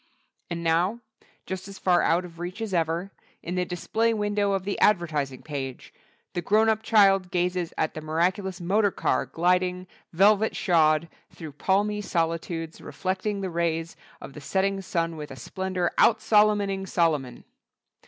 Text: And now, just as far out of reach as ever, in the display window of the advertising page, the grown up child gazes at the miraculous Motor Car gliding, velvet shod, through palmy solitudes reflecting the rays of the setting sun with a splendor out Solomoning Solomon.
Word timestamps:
And 0.49 0.63
now, 0.63 1.01
just 1.45 1.67
as 1.67 1.77
far 1.77 2.01
out 2.01 2.25
of 2.25 2.39
reach 2.39 2.59
as 2.59 2.73
ever, 2.73 3.11
in 3.43 3.53
the 3.53 3.65
display 3.65 4.15
window 4.15 4.53
of 4.53 4.63
the 4.63 4.79
advertising 4.79 5.43
page, 5.43 5.93
the 6.33 6.41
grown 6.41 6.69
up 6.69 6.81
child 6.81 7.29
gazes 7.29 7.71
at 7.77 7.93
the 7.93 8.01
miraculous 8.01 8.59
Motor 8.59 8.89
Car 8.89 9.27
gliding, 9.27 9.85
velvet 10.11 10.55
shod, 10.55 11.07
through 11.29 11.51
palmy 11.51 12.01
solitudes 12.01 12.81
reflecting 12.81 13.41
the 13.41 13.51
rays 13.51 13.95
of 14.19 14.33
the 14.33 14.41
setting 14.41 14.81
sun 14.81 15.17
with 15.17 15.29
a 15.29 15.35
splendor 15.35 15.91
out 15.99 16.17
Solomoning 16.17 16.87
Solomon. 16.87 17.43